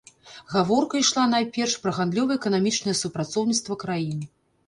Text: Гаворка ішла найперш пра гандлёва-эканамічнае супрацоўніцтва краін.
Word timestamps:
Гаворка 0.53 0.95
ішла 1.01 1.25
найперш 1.33 1.75
пра 1.83 1.93
гандлёва-эканамічнае 1.99 2.95
супрацоўніцтва 3.03 3.73
краін. 3.85 4.19